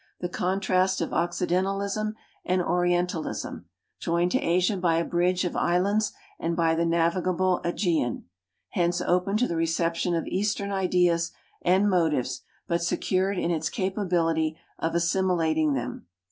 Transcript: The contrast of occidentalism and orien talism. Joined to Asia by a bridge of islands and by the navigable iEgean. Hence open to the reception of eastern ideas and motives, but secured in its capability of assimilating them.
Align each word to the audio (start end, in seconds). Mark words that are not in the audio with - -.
The 0.19 0.29
contrast 0.29 0.99
of 0.99 1.13
occidentalism 1.13 2.15
and 2.43 2.59
orien 2.63 3.05
talism. 3.05 3.65
Joined 3.99 4.31
to 4.31 4.39
Asia 4.41 4.75
by 4.77 4.95
a 4.95 5.05
bridge 5.05 5.45
of 5.45 5.55
islands 5.55 6.11
and 6.39 6.55
by 6.57 6.73
the 6.73 6.87
navigable 6.87 7.61
iEgean. 7.63 8.23
Hence 8.69 8.99
open 8.99 9.37
to 9.37 9.47
the 9.47 9.55
reception 9.55 10.15
of 10.15 10.25
eastern 10.25 10.71
ideas 10.71 11.31
and 11.61 11.87
motives, 11.87 12.41
but 12.67 12.81
secured 12.81 13.37
in 13.37 13.51
its 13.51 13.69
capability 13.69 14.57
of 14.79 14.95
assimilating 14.95 15.73
them. 15.75 16.07